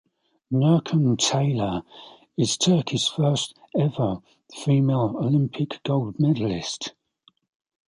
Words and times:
Nurcan 0.51 1.15
Taylan 1.17 1.83
is 2.35 2.57
Turkey's 2.57 3.05
first 3.07 3.53
ever 3.77 4.17
female 4.51 5.13
Olympic 5.19 5.79
gold 5.83 6.19
medalist. 6.19 6.95